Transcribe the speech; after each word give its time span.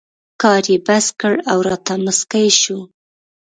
کار 0.41 0.63
یې 0.71 0.77
بس 0.87 1.05
کړ 1.19 1.33
او 1.51 1.57
راته 1.67 1.93
مسکی 2.05 2.47
شو. 2.61 2.79